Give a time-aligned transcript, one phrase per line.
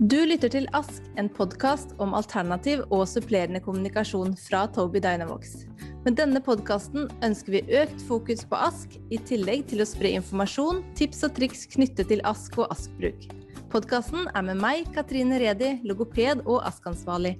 [0.00, 5.66] Du lytter til Ask, en podkast om alternativ og supplerende kommunikasjon fra Toby Dynavox.
[6.06, 10.80] Med denne podkasten ønsker vi økt fokus på Ask, i tillegg til å spre informasjon,
[10.96, 13.26] tips og triks knyttet til Ask og Ask-bruk.
[13.68, 17.34] Podkasten er med meg, Katrine Redi, logoped og Ask-ansvarlig.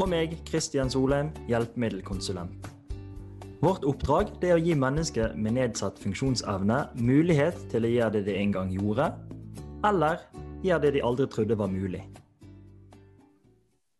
[0.00, 2.70] Og meg, Kristian Solheim, hjelpemiddelkonsulent.
[3.60, 8.40] Vårt oppdrag er å gi mennesker med nedsatt funksjonsevne mulighet til å gjøre det de
[8.40, 9.12] en gang gjorde,
[9.84, 10.24] eller
[10.64, 12.00] gjør det de aldri trodde var mulig.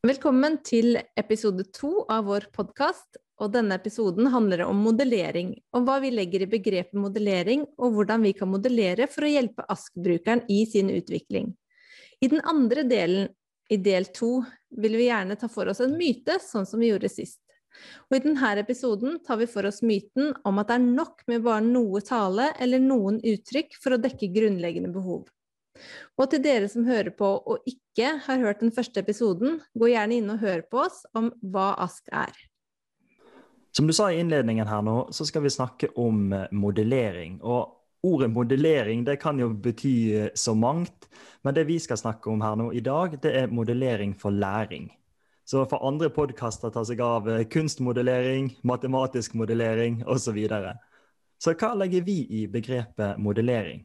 [0.05, 3.21] Velkommen til episode to av vår podkast.
[3.43, 8.23] Og denne episoden handler om modellering, om hva vi legger i begrepet modellering, og hvordan
[8.23, 11.49] vi kan modellere for å hjelpe ASK-brukeren i sin utvikling.
[12.23, 13.33] I den andre delen,
[13.73, 14.37] i del to,
[14.79, 17.41] vil vi gjerne ta for oss en myte, sånn som vi gjorde sist.
[18.07, 21.43] Og I denne episoden tar vi for oss myten om at det er nok med
[21.43, 25.25] bare noe tale eller noen uttrykk for å dekke grunnleggende behov.
[26.21, 30.21] Og til dere som hører på og ikke har hørt den første episoden, gå gjerne
[30.21, 32.35] inn og hør på oss om hva ASK er.
[33.75, 37.41] Som du sa i innledningen her nå, så skal vi snakke om eh, modellering.
[37.43, 41.09] Og ordet modellering det kan jo bety eh, så mangt,
[41.43, 44.93] men det vi skal snakke om her nå i dag, det er modellering for læring.
[45.45, 50.23] Så for andre podkaster tar seg av eh, kunstmodellering, matematisk modellering osv.
[50.29, 50.77] Så, videre.
[51.43, 53.83] så hva legger vi i begrepet modellering?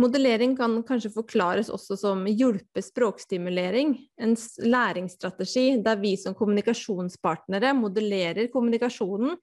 [0.00, 4.32] Modellering kan kanskje forklares også som hjelpe språkstimulering, en
[4.64, 9.34] læringsstrategi der vi som kommunikasjonspartnere modellerer kommunikasjonen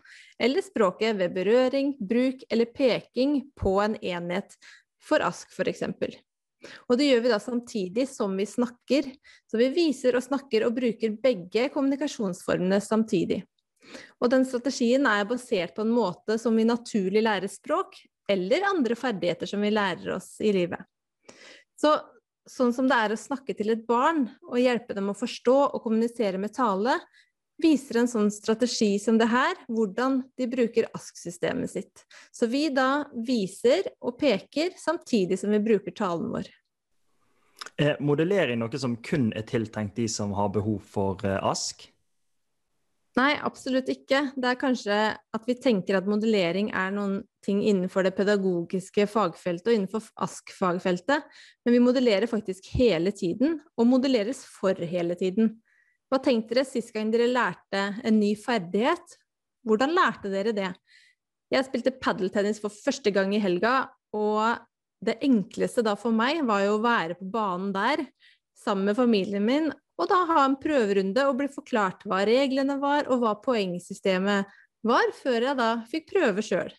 [0.41, 4.57] eller språket ved berøring, bruk eller peking på en enhet,
[4.97, 5.85] for ASK f.eks.
[6.89, 9.13] Og det gjør vi da samtidig som vi snakker,
[9.45, 13.43] så vi viser og snakker og bruker begge kommunikasjonsformene samtidig.
[14.17, 17.93] Og den strategien er basert på en måte som vi naturlig lærer språk,
[18.27, 20.83] eller andre ferdigheter som vi lærer oss i livet.
[21.79, 21.95] Så
[22.47, 25.81] sånn som det er å snakke til et barn og hjelpe dem å forstå og
[25.83, 26.97] kommunisere med tale,
[27.61, 32.05] viser en sånn strategi som det her, hvordan de bruker ASK-systemet sitt.
[32.31, 36.49] Så vi da viser og peker samtidig som vi bruker talen vår.
[37.77, 41.89] Er modellering noe som kun er tiltenkt de som har behov for eh, ASK?
[43.17, 44.19] Nei, absolutt ikke.
[44.37, 44.97] Det er kanskje
[45.33, 51.25] at vi tenker at modellering er noen ting innenfor det pedagogiske fagfeltet og innenfor ASK-fagfeltet,
[51.65, 55.55] men vi modellerer faktisk hele tiden, og modelleres for hele tiden.
[56.11, 59.17] Hva tenkte dere sist gang dere lærte en ny ferdighet?
[59.67, 60.69] Hvordan lærte dere det?
[61.51, 64.61] Jeg spilte padeltennis for første gang i helga, og
[65.03, 68.05] det enkleste da for meg var jo å være på banen der
[68.57, 73.07] sammen med familien min og da ha en prøverunde og bli forklart hva reglene var,
[73.09, 76.73] og hva poengsystemet var, før jeg da fikk prøve sjøl.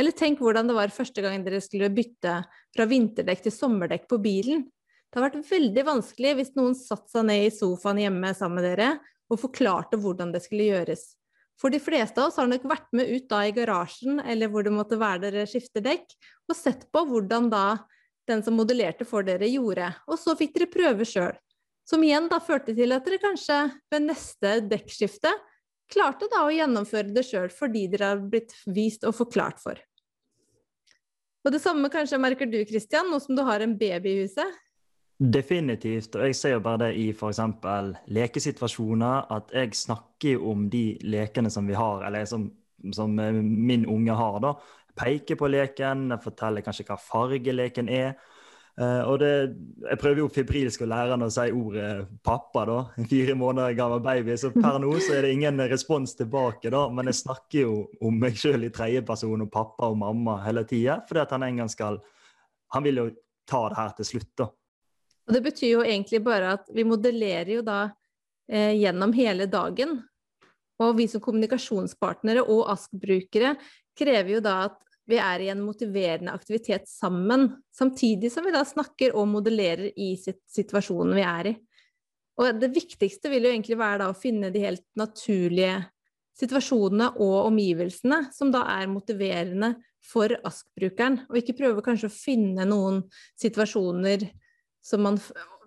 [0.00, 2.40] Eller tenk hvordan det var første gang dere skulle bytte
[2.74, 4.64] fra vinterdekk til sommerdekk på bilen.
[5.06, 8.66] Det har vært veldig vanskelig hvis noen satte seg ned i sofaen hjemme sammen med
[8.72, 8.88] dere
[9.30, 11.04] og forklarte hvordan det skulle gjøres.
[11.60, 14.66] For de fleste av oss har nok vært med ut da i garasjen eller hvor
[14.66, 16.08] det måtte være dere skifter dekk,
[16.50, 17.66] og sett på hvordan da
[18.26, 19.92] den som modellerte for dere, gjorde.
[20.08, 21.36] Og så fikk dere prøve sjøl.
[21.84, 23.58] Som igjen da førte til at dere kanskje
[23.92, 25.32] ved neste dekkskifte
[25.92, 29.80] klarte da å gjennomføre det sjøl fordi dere har blitt vist og forklart for.
[31.44, 34.60] Og det samme kanskje merker du, Kristian, nå som du har en baby i huset?
[35.14, 37.42] Definitivt, og jeg ser jo bare det i f.eks.
[38.16, 42.48] lekesituasjoner, at jeg snakker om de lekene som vi har, eller som,
[42.96, 44.54] som min unge har, da.
[44.98, 48.16] Peker på leken, forteller kanskje hva fargeleken er.
[48.74, 49.54] Uh, og det,
[49.86, 52.78] Jeg prøver jo fibrilsk å lære han å si ordet pappa, da.
[52.98, 54.34] En fire måneder gammel baby.
[54.40, 56.88] Så per nå så er det ingen respons tilbake, da.
[56.90, 60.98] Men jeg snakker jo om meg sjøl i tredjeperson og pappa og mamma hele tida.
[61.08, 62.02] Fordi at han en gang skal
[62.74, 63.10] Han vil jo
[63.46, 64.48] ta det her til slutt, da.
[65.28, 67.78] Og det betyr jo egentlig bare at vi modellerer jo da
[68.50, 70.00] eh, gjennom hele dagen.
[70.82, 73.54] Og vi som kommunikasjonspartnere og ASK-brukere
[73.96, 78.62] krever jo da at vi er i en motiverende aktivitet sammen, samtidig som vi da
[78.64, 81.54] snakker og modellerer i situasjonen vi er i.
[82.40, 85.76] Og det viktigste vil jo egentlig være å finne de helt naturlige
[86.34, 89.74] situasjonene og omgivelsene som da er motiverende
[90.04, 93.04] for ASK-brukeren, og ikke prøve kanskje å finne noen
[93.40, 94.26] situasjoner
[94.84, 95.16] som man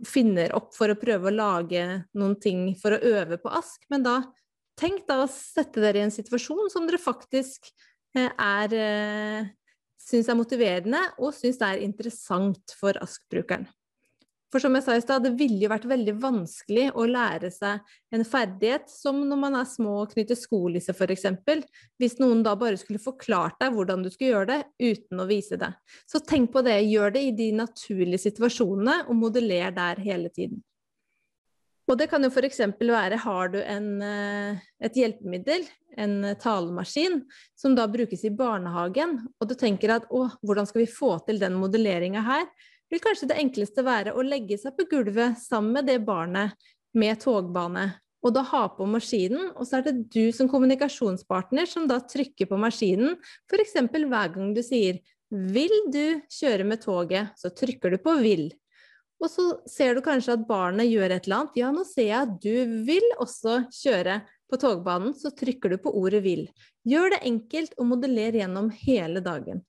[0.06, 1.86] finner opp for å prøve å lage
[2.18, 4.20] noen ting for å øve på ASK, men da
[4.78, 7.72] tenk da å sette dere i en situasjon som dere faktisk
[8.26, 9.50] er eh,
[10.08, 13.68] syns er motiverende og syns det er interessant for ASK-brukeren.
[14.48, 17.82] For som jeg sa i stad, det ville jo vært veldig vanskelig å lære seg
[18.16, 21.26] en ferdighet som når man er små og knytter skolisse f.eks.
[22.00, 25.60] Hvis noen da bare skulle forklart deg hvordan du skulle gjøre det uten å vise
[25.60, 25.74] det.
[26.08, 30.64] Så tenk på det, gjør det i de naturlige situasjonene, og modeller der hele tiden.
[31.88, 32.60] Og det kan jo f.eks.
[32.80, 35.64] være har du en, eh, et hjelpemiddel,
[35.98, 37.22] en talemaskin,
[37.56, 41.40] som da brukes i barnehagen, og du tenker at å, hvordan skal vi få til
[41.40, 42.50] den modelleringa her?
[42.92, 46.56] vil kanskje det enkleste være å legge seg på gulvet sammen med det barnet
[46.98, 47.90] med togbane,
[48.26, 52.50] og da ha på maskinen, og så er det du som kommunikasjonspartner som da trykker
[52.50, 53.18] på maskinen,
[53.52, 53.76] f.eks.
[53.94, 58.54] hver gang du sier 'Vil du kjøre med toget?' så trykker du på 'vil'.
[59.18, 61.56] Og så ser du kanskje at barnet gjør et eller annet.
[61.58, 65.92] Ja, nå ser jeg at du vil også kjøre på togbanen, så trykker du på
[65.92, 66.48] ordet 'vil'.
[66.88, 69.66] Gjør det enkelt og modeller gjennom hele dagen.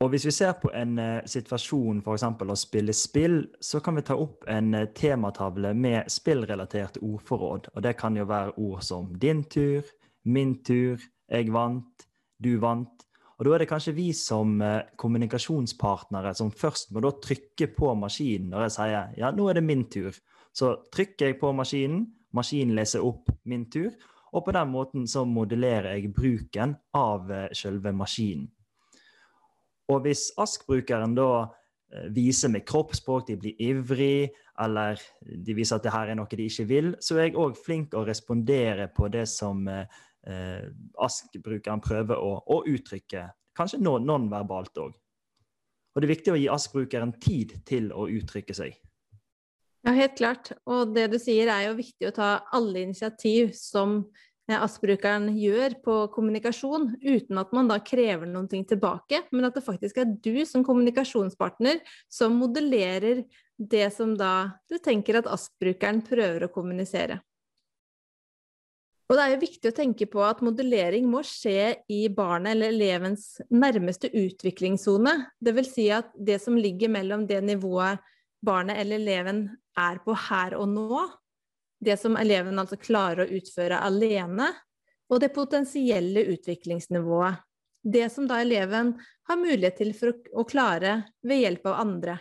[0.00, 2.22] Og Hvis vi ser på en uh, situasjon f.eks.
[2.22, 7.72] å spille spill, så kan vi ta opp en uh, tematavle med spillrelaterte ordforråd.
[7.74, 9.90] Og Det kan jo være ord som 'din tur',
[10.24, 12.06] 'min tur', 'jeg vant',
[12.38, 13.07] 'du vant'.
[13.38, 17.92] Og Da er det kanskje vi som uh, kommunikasjonspartnere som først må da trykke på
[17.94, 20.18] maskinen når jeg sier 'ja, nå er det min tur'.
[20.52, 23.94] Så trykker jeg på maskinen, maskinen leser opp 'min tur',
[24.32, 28.50] og på den måten så modellerer jeg bruken av selve maskinen.
[29.88, 31.46] Og hvis ASK-brukeren da
[31.92, 34.30] eh, viser med kroppsspråk, de blir ivrig,
[34.60, 37.56] eller de viser at det her er noe de ikke vil, så er jeg òg
[37.56, 39.68] flink å respondere på det som
[40.26, 40.68] eh, eh
[40.98, 43.28] ASK-brukeren prøver å, å, uttrykke.
[43.58, 44.96] Kanskje nonverbalt òg.
[45.94, 48.76] Og det er viktig å gi ASK-brukeren tid til å uttrykke seg.
[49.86, 50.52] Ja, helt klart.
[50.66, 54.02] Og det du sier er jo viktig å ta alle initiativ som
[54.48, 60.00] ASK-brukeren gjør på kommunikasjon, uten at man da krever noe tilbake, men at det faktisk
[60.00, 63.26] er du som kommunikasjonspartner som modellerer
[63.58, 67.20] det som da du tenker at ASK-brukeren prøver å kommunisere.
[69.08, 72.74] Og det er jo viktig å tenke på at modellering må skje i barnet eller
[72.74, 75.14] elevens nærmeste utviklingssone.
[75.40, 75.70] Dvs.
[75.72, 78.04] Si at det som ligger mellom det nivået
[78.44, 79.46] barnet eller eleven
[79.80, 81.06] er på her og nå,
[81.80, 84.50] det som eleven altså klarer å utføre alene,
[85.08, 87.40] og det potensielle utviklingsnivået.
[87.80, 88.92] Det som da eleven
[89.30, 92.18] har mulighet til for å, klare ved hjelp av andre.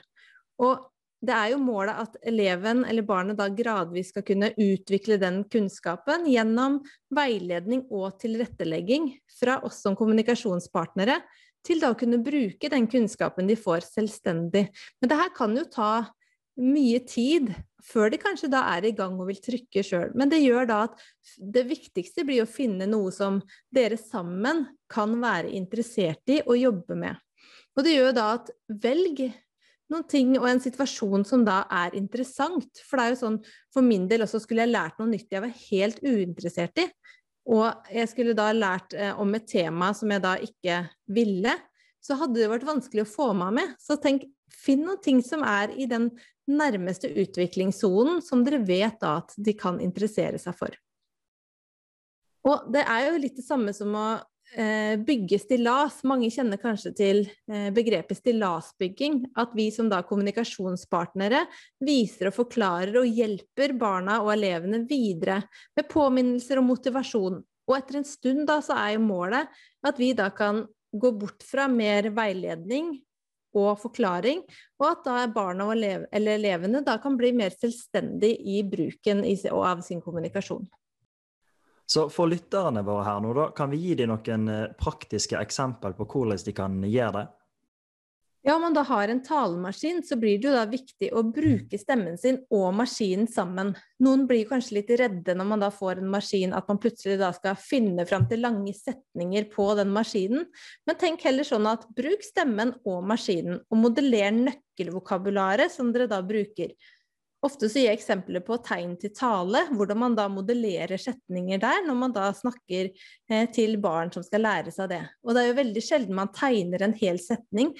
[0.63, 0.85] Og
[1.25, 6.27] det er jo målet at eleven eller barnet da gradvis skal kunne utvikle den kunnskapen
[6.29, 6.77] gjennom
[7.13, 9.09] veiledning og tilrettelegging
[9.39, 11.17] fra oss som kommunikasjonspartnere,
[11.65, 14.67] til da å kunne bruke den kunnskapen de får selvstendig.
[15.01, 15.91] Men det her kan jo ta
[16.57, 17.49] mye tid
[17.87, 20.13] før de kanskje da er i gang og vil trykke sjøl.
[20.17, 21.01] Men det gjør da at
[21.37, 23.41] det viktigste blir å finne noe som
[23.73, 27.17] dere sammen kan være interessert i og jobbe med.
[27.77, 28.49] Og det gjør da at
[28.85, 29.27] velg
[29.93, 32.81] noen ting og en situasjon som da er interessant.
[32.83, 33.37] For det er jo sånn,
[33.73, 36.87] for min del også skulle jeg lært noe nytt jeg var helt uinteressert i.
[37.47, 40.81] Og jeg skulle da lært eh, om et tema som jeg da ikke
[41.15, 41.53] ville.
[42.03, 43.77] Så hadde det vært vanskelig å få meg med.
[43.79, 46.09] Så tenk, finn noen ting som er i den
[46.47, 50.75] nærmeste utviklingssonen som dere vet da at de kan interessere seg for.
[52.47, 54.07] Og det er jo litt det samme som å
[55.05, 55.99] bygge stillas.
[56.07, 57.19] Mange kjenner kanskje til
[57.51, 59.19] eh, begrepet stillasbygging.
[59.37, 61.43] At vi som da kommunikasjonspartnere
[61.83, 65.41] viser og forklarer og hjelper barna og elevene videre
[65.77, 67.41] med påminnelser og motivasjon.
[67.67, 69.51] Og etter en stund da så er jo målet
[69.85, 70.63] at vi da kan
[70.95, 72.95] gå bort fra mer veiledning
[73.57, 74.43] og forklaring,
[74.77, 80.03] og at da barna eller elevene da kan bli mer selvstendige i bruken av sin
[80.03, 80.67] kommunikasjon.
[81.87, 85.95] Så for lytterne våre her nå, da, kan vi gi dem noen eh, praktiske eksempel
[85.95, 87.27] på hvordan de kan gjøre det?
[88.47, 91.75] Ja, om man da har en talemaskin, så blir det jo da viktig å bruke
[91.81, 93.73] stemmen sin og maskinen sammen.
[93.99, 97.33] Noen blir kanskje litt redde når man da får en maskin, at man plutselig da
[97.35, 100.45] skal finne fram til lange setninger på den maskinen.
[100.87, 106.21] Men tenk heller sånn at bruk stemmen og maskinen, og modeller nøkkelvokabularet som dere da
[106.23, 106.71] bruker.
[107.45, 111.83] Ofte så gir jeg eksempler på tegn til tale, hvordan man da modellerer setninger der,
[111.85, 115.03] når man da snakker eh, til barn som skal lære seg det.
[115.21, 117.75] Og det er jo veldig sjelden man tegner en hel setning,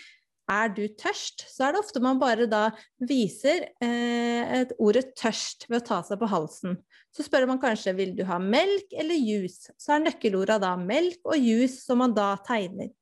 [0.48, 2.70] er du tørst, så er det ofte man bare da
[3.04, 6.78] viser eh, et ordet tørst ved å ta seg på halsen.
[7.12, 11.20] Så spør man kanskje vil du ha melk eller juice, så er nøkkelorda da melk
[11.28, 12.94] og juice som man da tegner.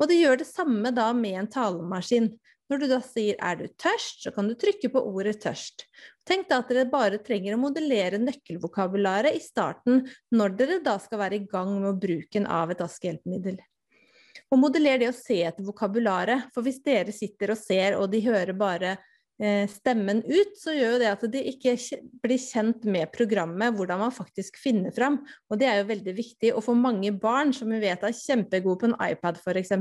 [0.00, 2.32] Og det gjør det samme da med en talemaskin.
[2.70, 5.84] Når du da sier 'er du tørst', så kan du trykke på ordet 'tørst'.
[6.24, 11.20] Tenk da at dere bare trenger å modellere nøkkelvokabularet i starten når dere da skal
[11.20, 13.58] være i gang med bruken av et askehjelpemiddel.
[14.50, 16.48] Og modeller det å se etter vokabularet.
[16.54, 18.96] For hvis dere sitter og ser, og de hører bare
[19.40, 21.74] eh, stemmen ut, så gjør jo det at de ikke
[22.24, 25.20] blir kjent med programmet, hvordan man faktisk finner fram.
[25.50, 26.54] Og det er jo veldig viktig.
[26.54, 29.74] Og for mange barn som vi vet er kjempegode på en iPad f.eks.,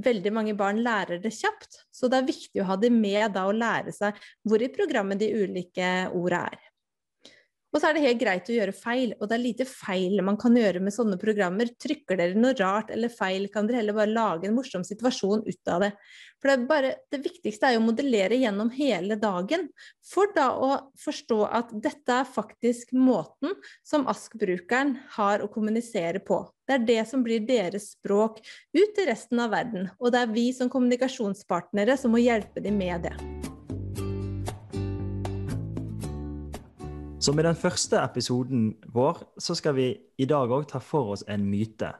[0.00, 1.82] veldig mange barn lærer det kjapt.
[1.92, 5.20] Så det er viktig å ha det med da å lære seg hvor i programmet
[5.20, 6.69] de ulike ordene er.
[7.70, 10.38] Og så er det helt greit å gjøre feil, og det er lite feil man
[10.40, 11.70] kan gjøre med sånne programmer.
[11.78, 15.70] Trykker dere noe rart eller feil, kan dere heller bare lage en morsom situasjon ut
[15.70, 15.92] av det.
[16.40, 19.68] For det, bare, det viktigste er jo å modellere gjennom hele dagen,
[20.02, 23.54] for da å forstå at dette er faktisk måten
[23.86, 26.42] som ASK-brukeren har å kommunisere på.
[26.66, 28.40] Det er det som blir deres språk
[28.74, 32.82] ut til resten av verden, og det er vi som kommunikasjonspartnere som må hjelpe dem
[32.82, 33.39] med det.
[37.20, 41.24] Som i den første episoden vår, så skal vi i dag òg ta for oss
[41.28, 41.90] en myte.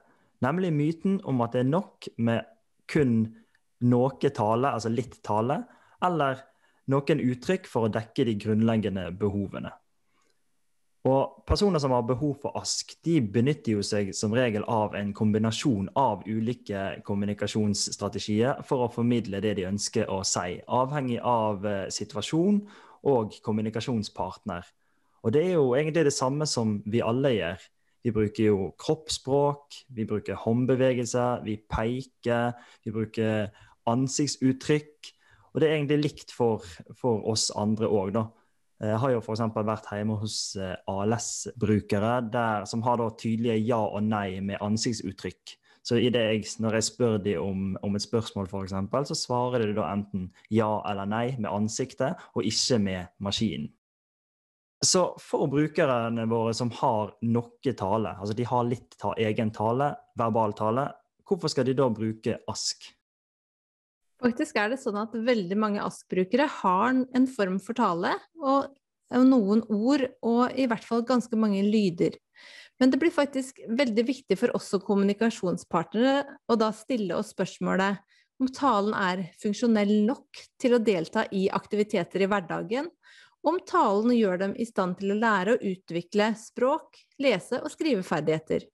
[0.40, 2.48] Nemlig myten om at det er nok med
[2.88, 3.18] kun
[3.84, 5.58] noe tale, altså litt tale,
[6.00, 6.40] eller
[6.88, 9.74] noen uttrykk for å dekke de grunnleggende behovene.
[11.04, 15.12] Og Personer som har behov for ASK, de benytter jo seg som regel av en
[15.12, 21.88] kombinasjon av ulike kommunikasjonsstrategier for å formidle det de ønsker å si, avhengig av eh,
[21.92, 22.64] situasjon
[23.12, 24.64] og kommunikasjonspartner.
[25.22, 27.68] Og det er jo egentlig det samme som vi alle gjør.
[28.04, 33.50] Vi bruker jo kroppsspråk, vi bruker håndbevegelser, vi peker, vi bruker
[33.90, 35.10] ansiktsuttrykk.
[35.52, 36.64] Og det er egentlig likt for,
[36.96, 38.28] for oss andre òg, da.
[38.80, 39.42] Jeg har jo f.eks.
[39.52, 42.14] vært hjemme hos eh, ALS-brukere
[42.64, 45.52] som har tydelige ja og nei med ansiktsuttrykk.
[45.84, 49.76] Så jeg, når jeg spør dem om, om et spørsmål, for eksempel, så svarer de
[49.76, 53.68] da enten ja eller nei med ansiktet, og ikke med maskinen.
[54.80, 59.90] Så for brukerne våre som har noe tale, altså de har litt ta, egen tale,
[60.16, 60.86] verbal tale,
[61.28, 62.88] hvorfor skal de da bruke ASK?
[64.20, 68.72] Faktisk er det sånn at veldig mange ASK-brukere har en form for tale, og
[69.16, 72.16] noen ord, og i hvert fall ganske mange lyder.
[72.80, 78.00] Men det blir faktisk veldig viktig for oss som kommunikasjonspartnere å da stille oss spørsmålet
[78.40, 82.88] om talen er funksjonell nok til å delta i aktiviteter i hverdagen,
[83.46, 88.66] om talen gjør dem i stand til å lære å utvikle språk, lese- og skriveferdigheter.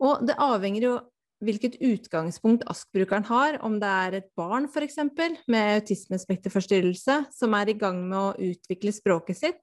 [0.00, 0.94] Og det avhenger jo
[1.44, 4.98] hvilket utgangspunkt ASK-brukeren har, om det er et barn f.eks.
[5.48, 9.62] med autismespekterforstyrrelse som er i gang med å utvikle språket sitt,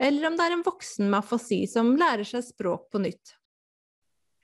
[0.00, 3.36] eller om det er en voksen med afasi som lærer seg språk på nytt.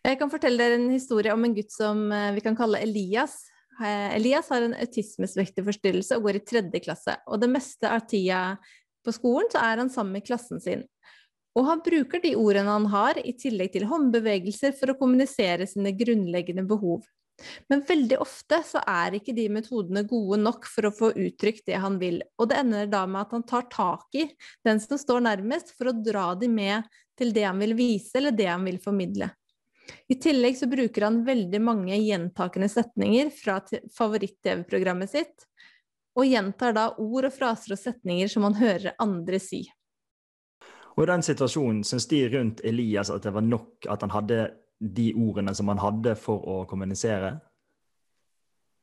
[0.06, 3.42] Jeg kan fortelle dere en historie om en gutt som eh, vi kan kalle Elias.
[3.82, 7.18] Eh, Elias har en autismespekterforstyrrelse og går i tredje klasse.
[7.28, 8.40] Og det meste av tida
[9.11, 10.87] på skolen, så er han sammen med klassen sin.
[11.59, 15.93] Og han bruker de ordene han har, i tillegg til håndbevegelser, for å kommunisere sine
[15.99, 17.02] grunnleggende behov.
[17.73, 21.81] Men veldig ofte så er ikke de metodene gode nok for å få uttrykt det
[21.81, 24.26] han vil, og det ender da med at han tar tak i
[24.67, 26.88] den som står nærmest, for å dra de med
[27.19, 29.31] til det han vil vise, eller det han vil formidle.
[30.12, 33.59] I tillegg så bruker han veldig mange gjentakende setninger fra
[33.97, 35.50] favoritt-TV-programmet sitt,
[36.19, 39.64] og gjentar da ord og fraser og setninger som han hører andre si.
[40.97, 44.40] Og I den situasjonen syns de rundt Elias at det var nok at han hadde
[44.81, 47.37] de ordene som han hadde for å kommunisere?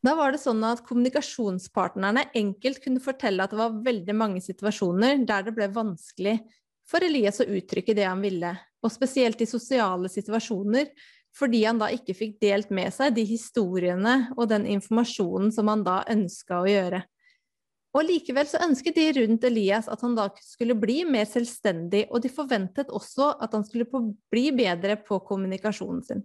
[0.05, 5.25] Da var det sånn at kommunikasjonspartnerne enkelt kunne fortelle at det var veldig mange situasjoner
[5.27, 6.37] der det ble vanskelig
[6.87, 10.87] for Elias å uttrykke det han ville, og spesielt i sosiale situasjoner,
[11.35, 15.83] fordi han da ikke fikk delt med seg de historiene og den informasjonen som han
[15.85, 17.01] da ønska å gjøre.
[17.97, 22.21] Og likevel så ønsket de rundt Elias at han da skulle bli mer selvstendig, og
[22.21, 23.87] de forventet også at han skulle
[24.29, 26.21] bli bedre på kommunikasjonen sin.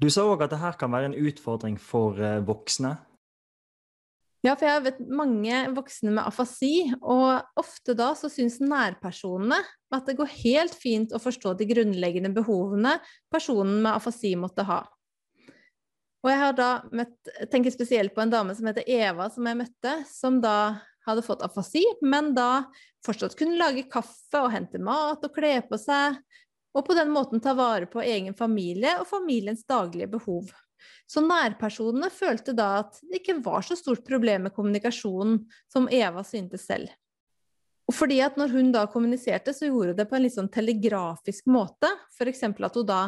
[0.00, 2.94] Du sa òg at dette kan være en utfordring for eh, voksne.
[4.44, 9.58] Ja, for jeg vet mange voksne med afasi, og ofte da så syns nærpersonene
[9.92, 12.94] at det går helt fint å forstå de grunnleggende behovene
[13.32, 14.84] personen med afasi måtte ha.
[16.24, 17.16] Og jeg har da møtt,
[17.52, 20.56] tenker spesielt på en dame som heter Eva, som jeg møtte, som da
[21.06, 22.66] hadde fått afasi, men da
[23.06, 26.18] fortsatt kunne lage kaffe og hente mat og kle på seg,
[26.76, 30.50] og på den måten ta vare på egen familie og familiens daglige behov.
[31.06, 35.38] Så nærpersonene følte da at det ikke var så stort problem med kommunikasjonen
[35.72, 36.90] som Eva syntes selv.
[37.86, 40.50] Og fordi at når hun da kommuniserte, så gjorde hun det på en litt sånn
[40.52, 41.92] telegrafisk måte.
[42.18, 42.42] F.eks.
[42.50, 43.02] at hun da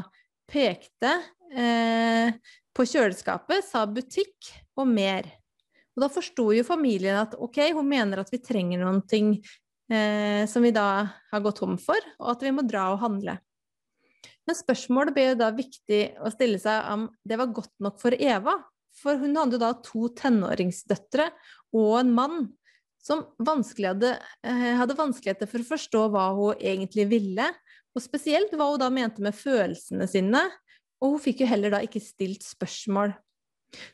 [0.48, 1.12] pekte
[1.52, 2.32] eh,
[2.74, 5.28] på kjøleskapet, sa butikk og mer.
[5.96, 9.34] Og da forsto jo familien at ok, hun mener at vi trenger noen ting
[9.90, 10.88] eh, som vi da
[11.32, 13.38] har gått tom for, og at vi må dra og handle.
[14.48, 18.16] Men spørsmålet ble jo da viktig å stille seg om det var godt nok for
[18.16, 18.56] Eva.
[18.98, 21.28] For hun hadde da to tenåringsdøtre
[21.76, 22.38] og en mann
[23.04, 27.46] som hadde, eh, hadde vanskeligheter for å forstå hva hun egentlig ville,
[27.98, 30.44] og spesielt hva hun da mente med følelsene sine,
[31.02, 33.14] og hun fikk jo heller da ikke stilt spørsmål.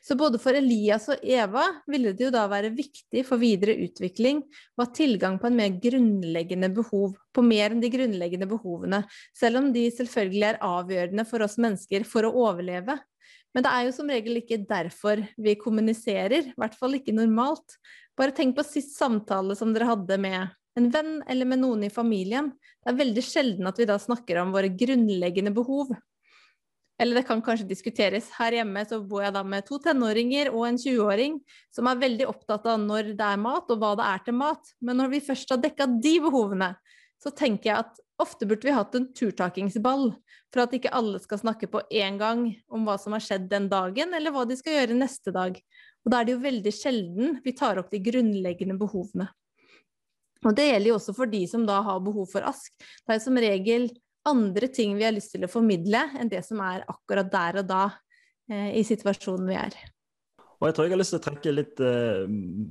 [0.04, 4.44] Så både for Elias og Eva ville det jo da være viktig for videre utvikling
[4.76, 9.02] å ha tilgang på en mer grunnleggende behov, på mer enn de grunnleggende behovene,
[9.34, 13.00] selv om de selvfølgelig er avgjørende for oss mennesker for å overleve.
[13.54, 17.78] Men det er jo som regel ikke derfor vi kommuniserer, i hvert fall ikke normalt.
[18.18, 21.93] Bare tenk på sist samtale som dere hadde med en venn eller med noen i
[21.93, 22.50] familien.
[22.83, 25.95] Det er veldig sjelden at vi da snakker om våre grunnleggende behov.
[27.00, 28.28] Eller det kan kanskje diskuteres.
[28.37, 31.40] Her hjemme så bor jeg da med to tenåringer og en 20-åring
[31.75, 34.75] som er veldig opptatt av når det er mat, og hva det er til mat.
[34.81, 36.71] Men når vi først har dekka de behovene,
[37.23, 40.12] så tenker jeg at ofte burde vi hatt en turtakingsball,
[40.54, 43.66] for at ikke alle skal snakke på én gang om hva som har skjedd den
[43.73, 45.59] dagen, eller hva de skal gjøre neste dag.
[46.04, 49.33] Og da er det jo veldig sjelden vi tar opp de grunnleggende behovene.
[50.44, 52.72] Og det gjelder jo også for de som da har behov for ask.
[53.04, 53.88] Det er som regel
[54.28, 57.68] andre ting vi har lyst til å formidle, enn det som er akkurat der og
[57.68, 57.82] da
[58.50, 59.76] eh, i situasjonen vi er.
[60.60, 62.22] Og jeg tror jeg har lyst til å trekke litt eh,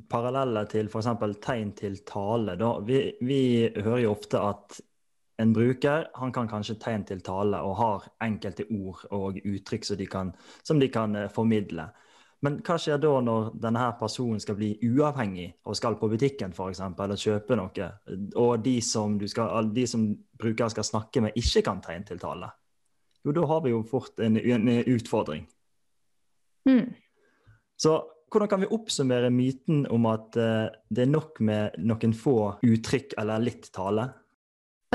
[0.09, 1.11] paralleller til f.eks.
[1.43, 2.55] tegn til tale.
[2.87, 3.43] Vi, vi,
[3.75, 4.79] hører jo ofte at
[5.41, 9.99] en bruker han kan kanskje tegn til tale og har enkelte ord og uttrykk som
[9.99, 10.31] de kan,
[10.65, 11.89] som de kan eh, formidle.
[12.43, 16.73] Men hva skjer da når denne personen skal bli uavhengig og skal på butikken for
[16.73, 17.88] eksempel, eller kjøpe noe,
[18.35, 20.09] og de som, skal, de som
[20.39, 22.51] brukeren skal snakke med, ikke kan tegne til tale?
[23.23, 25.45] Jo, da har vi jo fort en, en utfordring.
[26.67, 26.91] Mm.
[27.79, 27.95] Så
[28.33, 33.15] hvordan kan vi oppsummere myten om at uh, det er nok med noen få uttrykk
[33.21, 34.09] eller litt tale?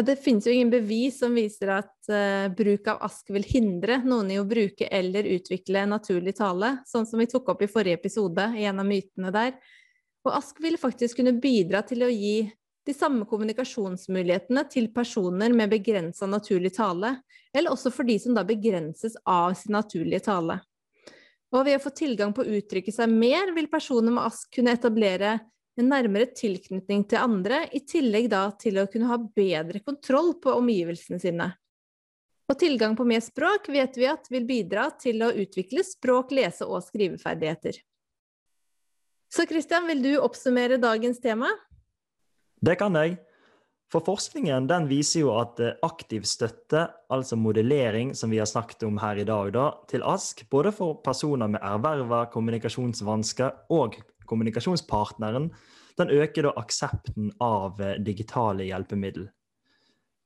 [0.05, 4.31] Det finnes jo ingen bevis som viser at uh, bruk av ask vil hindre noen
[4.31, 8.45] i å bruke eller utvikle naturlig tale, sånn som vi tok opp i forrige episode,
[8.55, 9.57] i en av mytene der.
[10.23, 12.47] Og ask vil faktisk kunne bidra til å gi
[12.87, 17.17] de samme kommunikasjonsmulighetene til personer med begrensa naturlig tale,
[17.53, 20.61] eller også for de som da begrenses av sin naturlige tale.
[21.53, 24.77] Og ved å få tilgang på å uttrykke seg mer, vil personer med ask kunne
[24.77, 25.39] etablere
[25.79, 30.55] en nærmere tilknytning til andre, i tillegg da til å kunne ha bedre kontroll på
[30.59, 31.53] omgivelsene sine.
[32.49, 36.67] Og tilgang på mer språk vet vi at vil bidra til å utvikle språk-, lese-
[36.67, 37.77] og skriveferdigheter.
[39.29, 41.51] Så Christian, vil du oppsummere dagens tema?
[42.65, 43.19] Det kan jeg.
[43.93, 48.85] For forskningen den viser jo at eh, aktiv støtte, altså modellering, som vi har snakket
[48.89, 53.97] om her i dag, da, til ASK, både for personer med erverva kommunikasjonsvansker og
[54.29, 55.51] kommunikasjonspartneren,
[55.99, 59.29] den øker da aksepten av eh, digitale hjelpemiddel.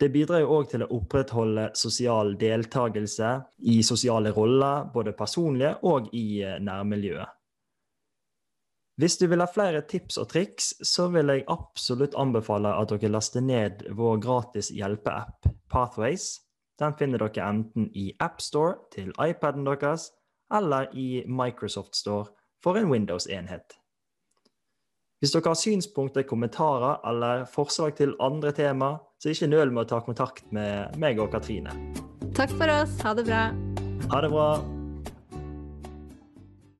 [0.03, 3.37] Det bidrar jo òg til å opprettholde sosial deltakelse
[3.71, 7.39] i sosiale roller, både personlige og i eh, nærmiljøet.
[9.01, 13.09] Hvis du vil ha flere tips og triks, så vil jeg absolutt anbefale at dere
[13.15, 16.27] laster ned vår gratis hjelpeapp Pathways.
[16.79, 20.11] Den finner dere enten i AppStore til iPaden deres,
[20.53, 22.29] eller i Microsoft Store
[22.63, 23.79] for en Windows-enhet.
[25.23, 29.91] Hvis dere har synspunkter, kommentarer eller forslag til andre tema, så ikke nøl med å
[29.95, 31.71] ta kontakt med meg og Katrine.
[32.35, 32.99] Takk for oss.
[33.07, 33.47] Ha det bra.
[34.11, 34.82] Ha det bra.